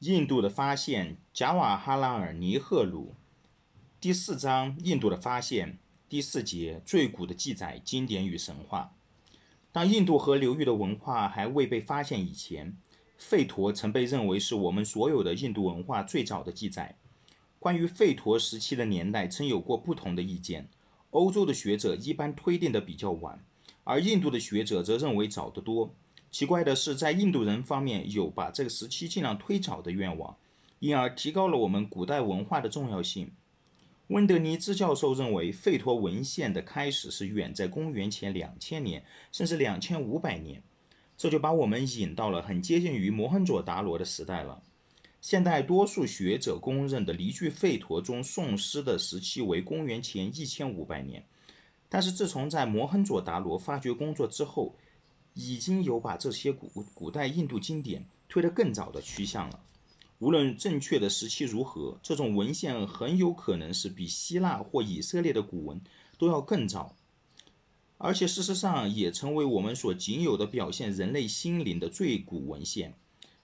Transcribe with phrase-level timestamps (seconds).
[0.00, 3.16] 印度的发现，贾瓦哈拉尔尼赫鲁，
[4.00, 8.94] 第四章印度的发现，第四节最古的记载，经典与神话。
[9.72, 12.76] 当印度河流域的文化还未被发现以前，
[13.20, 16.96] 吠陀曾被认为是我们所有的印度文化最早的记载。
[17.58, 20.68] 关于吠陀时期的年代，曾有过不同的意见。
[21.10, 23.44] 欧洲的学者一般推定的比较晚，
[23.82, 25.92] 而印度的学者则认为早得多。
[26.30, 30.36] 奇怪的是，在印度人方面有把这个时期尽量推早的愿望，
[30.78, 33.30] 因而提高了我们古代文化的重要性。
[34.08, 40.62] 温德尼兹教授认为，吠陀文献的开始是远在公元前两千年，甚至两千五百年，
[41.16, 44.62] 这就把我们引到了很接近于摩亨佐达罗的时代了。
[45.20, 51.24] 现代多数学者公认的离句吠陀中诵诗的时期为公元前一千五百年，
[51.88, 54.74] 但是自从在摩亨佐达罗发掘工作之后，
[55.38, 59.60] 已经有把这些古古代印度经典推得更早的趋向了。
[60.18, 65.80] 无论正确的时期如何，这种文献很有可能是比希腊或以色列的古文
[66.18, 66.96] 都要更早，
[67.98, 72.94] 而且事实上也成为我们所仅有的表现人类心灵的最古文献。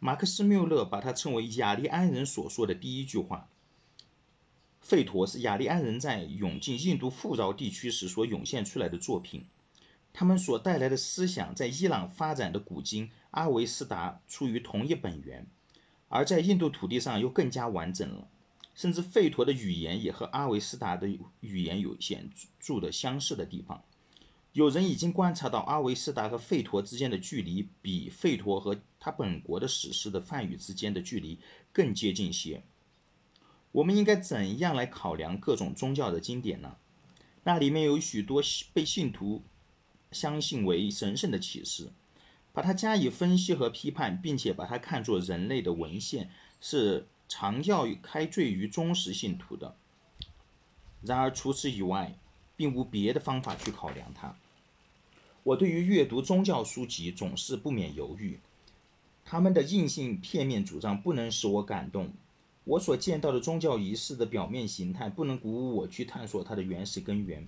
[0.00, 3.48] 马克思缪勒把它称为雅利安人所说的第一句话。
[4.84, 9.44] 吠陀是雅利安人在涌进印度富饶地区时所涌现出来的作品。
[10.18, 15.46] 他们所带来的思想，在伊朗发展的古经阿维斯达出于同一本源，
[16.08, 18.26] 而在印度土地上又更加完整了。
[18.74, 21.06] 甚至吠陀的语言也和阿维斯达的
[21.40, 23.84] 语言有显著的相似的地方。
[24.52, 31.38] 有人已经观察到阿维斯达和吠陀之间的距离，比吠陀和他本国的史诗的梵语之间的距离
[31.74, 32.62] 更接近些。
[33.72, 36.76] 我们应该怎样来考量各种宗教的经典呢？
[37.44, 38.42] 那里面有许多
[38.72, 39.44] 被信徒。
[40.16, 41.90] 相信为神圣的启示，
[42.54, 49.76] 把它加以分析和批判，并且把它看作人类的文献，是常教育开罪于忠实信徒的。
[51.02, 52.18] 然而除此以外，
[52.56, 54.34] 并无别的方法去考量它。
[55.42, 58.40] 我对于阅读宗教书籍总是不免犹豫，
[59.24, 62.12] 他们的硬性片面主张不能使我感动。
[62.64, 67.46] 我所见到的宗教仪式的表面形态不能鼓舞我去探索它的原始根源。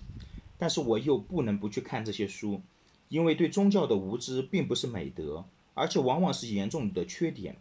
[0.59, 2.61] 但是我又不能不去看这些书，
[3.07, 7.55] 因为对宗教的无知并不是美德，而且往往是严重的缺点。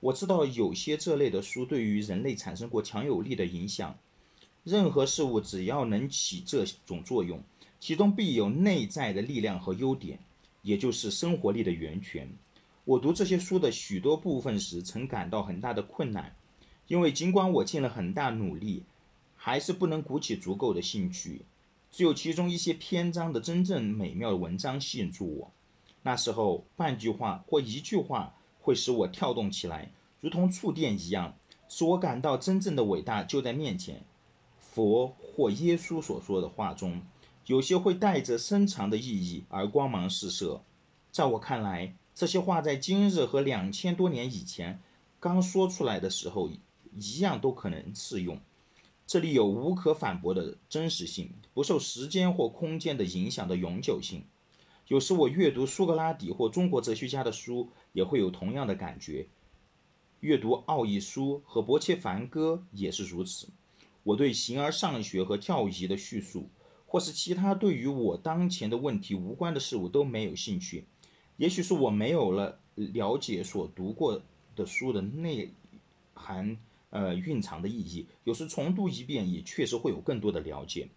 [0.00, 3.96] 我知道有些这类的书对于人类产生过强有力的影响。
[4.64, 7.42] 任何事物只要能起这种作用，
[7.78, 10.18] 其中必有内在的力量和优点，
[10.62, 12.30] 也就是生活力的源泉。
[12.84, 16.34] 我读这些书的许多部分时，曾感到很大的困难，
[16.86, 18.84] 因为尽管我尽了很大努力，
[19.36, 21.42] 还是不能鼓起足够的兴趣。
[21.90, 25.52] 只有其中一些篇章的真正美妙的文章吸引住我。
[26.02, 29.90] 那时候，半句话或一句话会使我跳动起来，
[30.20, 31.34] 如同触电一样，
[31.68, 34.04] 使我感到真正的伟大就在面前。
[34.58, 37.02] 佛或耶稣所说的话中，
[37.46, 40.62] 有些会带着深长的意义而光芒四射。
[41.10, 44.80] 在我看来，这些话在今日和两千多年以前
[45.18, 46.48] 刚说出来的时候
[46.94, 48.38] 一样都可能适用。
[49.08, 54.22] 这里有无可反驳的真实性，不受时间或空间的影响的永久性。
[54.88, 59.26] 有时我阅读苏格拉底或中国哲学家的书，也会有同样的感觉。
[60.20, 63.48] 阅读奥义书和伯切凡歌也是如此。
[64.02, 66.50] 我对形而上学和教义的叙述，
[66.86, 70.84] 或是其他对于我当前的问题无关的事物都没有兴趣。
[71.38, 74.20] 也许是我没有了了解所读过
[74.54, 75.54] 的书的内
[76.12, 76.58] 涵。
[76.90, 80.88] 呃，蕴藏的意义，有时重读一遍也确实会有更多的了解。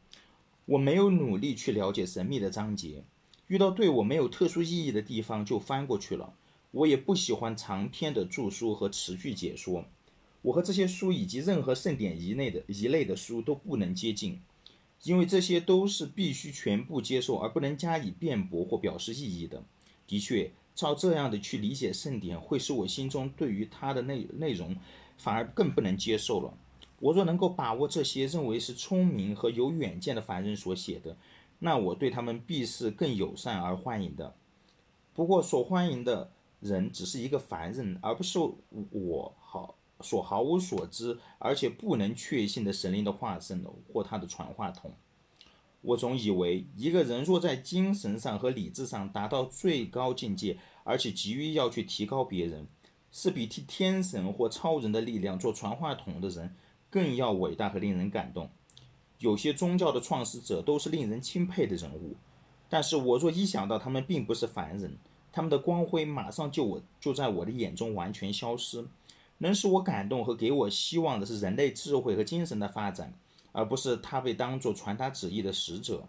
[0.65, 3.03] 我没有努力去了解神秘的章节，
[3.47, 6.33] 遇到对我没有特殊意义的地方就翻过去了。
[6.71, 9.85] 我也不喜欢长篇的著书和词句解说。
[10.43, 14.39] 我和这些书以及任何圣典一类的一类的书都不能接近，
[15.03, 19.63] 因为这些都是必须全部接受而不能加以辩驳或表示意义的。
[20.07, 24.75] 的确，照这样的去理解圣典，会使我心中对于它的内内容。
[25.17, 26.51] 反而更不能接受了。
[26.97, 31.15] 我若能够把握这些认为是聪明和有远见的凡人所写的，
[31.59, 34.33] 那我对他们必是更友善而欢迎的。
[35.13, 38.39] 不过，所欢迎的人只是一个凡人，而不是
[38.89, 43.63] 我好所毫无所知而且不能确信的神灵的化身
[43.93, 44.91] 或他的传话筒。
[45.81, 52.67] 我总以为，一个人若在精神上和理智上达到最高境界，而且急于要去提高别人。
[53.13, 56.55] 是比替天神或超人的力量做传话筒的人
[56.89, 58.49] 更要伟大和令人感动。
[59.19, 62.15] 有些宗教的创始者都是令人钦佩的人物，
[62.69, 64.97] 但是我若一想到他们并不是凡人，
[65.33, 68.87] 他们的光辉马上就我就在我的眼中完全消失。
[69.39, 73.13] 能使我感动和给我希望的是人类智慧和精神的发展，
[73.51, 76.07] 而不是他被当作传达旨意的使者。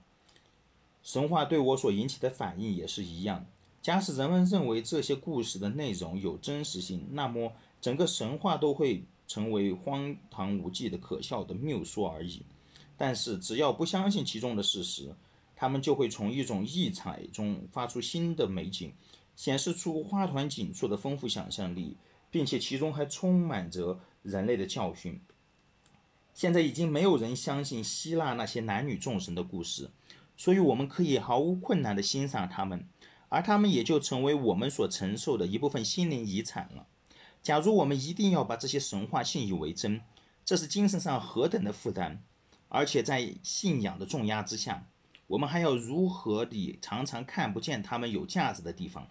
[1.03, 3.45] 神话对我所引起的反应也是一样。
[3.81, 12.43] 假使人们认为这些故事的内容有真实性，那么整个神话都会成为荒唐无稽的可笑的谬说而已。
[12.97, 15.13] 但是，只要不相信其中的事实，
[15.57, 18.93] 他们就会从一种异彩中发出新的美景，
[19.35, 21.97] 显示出花团锦簇的丰富想象力，
[22.31, 25.21] 并且其中还充满着人类的教训。
[26.35, 29.91] 现在已经没有人相信希腊那些男女众神的故事，
[30.37, 32.89] 所以我们可以毫无困难地欣赏他们。
[33.29, 36.87] 而他们也就成为我们所承受的一部分心灵遗产了。
[37.43, 40.03] 假如我们一定要把这些神话信以为真，
[40.45, 42.19] 这是精神上何等的负担！
[42.69, 44.87] 而且在信仰的重压之下，
[45.29, 49.09] 我们还要如何地常常看不见他们有价值的地方？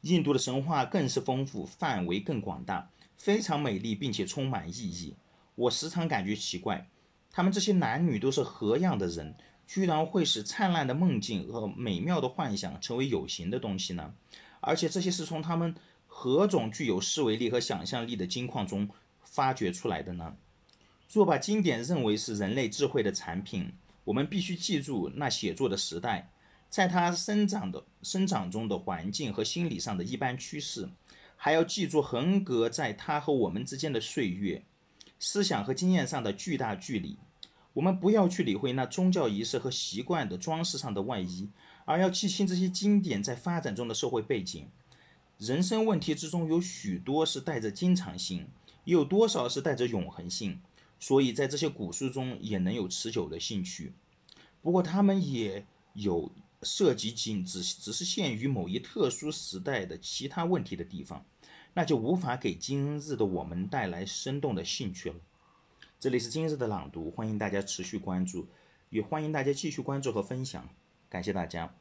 [0.00, 5.14] 印度的神话更是丰富，范围更广大，非常美丽，并且充满意义。
[5.58, 6.88] 我时常感觉奇怪，
[7.32, 9.34] 他们这些男女都是何样的人？
[9.66, 14.14] 居然会使灿烂的梦境和美妙的幻想成为有形的东西呢？
[14.60, 15.74] 而且这些是从他们
[16.06, 18.88] 何种具有思维力和想象力的金矿中
[19.24, 20.36] 发掘出来的呢？
[21.12, 23.72] 若把经典认为是人类智慧的产品，
[24.04, 26.30] 我们必须记住那写作的时代，
[26.68, 30.88] 在它生长的生长中的环境和心理上的一般趋势，
[31.36, 34.62] 还要记住横隔在它和我们之间的岁月、
[35.18, 37.18] 思想和经验上的巨大距离。
[37.74, 41.48] 我们不要去理会那宗教仪式和习惯的装饰上的外衣，
[41.84, 44.68] 而要记清这些经典在发展中的社会背景。
[45.38, 48.48] 人生问题之中有许多是带着经常性，
[48.84, 50.60] 有多少是带着永恒性？
[50.98, 53.92] 所以在这些古书中也能有持久的兴趣。
[54.60, 56.32] 不过他们也有
[56.64, 61.24] 涉及仅只只是限于某一特殊时代的其他问题的地方，
[61.74, 65.16] 那就无法给今日的我们带来生动的兴趣了。
[66.00, 68.46] 这里是今日的朗读，欢迎大家持续关注，
[68.90, 70.68] 也欢迎大家继续关注和分享，
[71.08, 71.78] 感谢大家。